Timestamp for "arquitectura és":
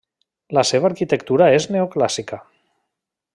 0.89-1.67